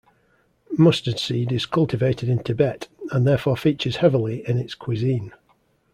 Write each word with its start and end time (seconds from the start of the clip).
Mustard 0.75 1.19
seed 1.19 1.51
is 1.51 1.67
cultivated 1.67 2.27
in 2.27 2.39
Tibet, 2.41 2.87
and 3.11 3.27
therefore 3.27 3.55
features 3.55 3.97
heavily 3.97 4.43
in 4.49 4.57
its 4.57 4.73
cuisine. 4.73 5.31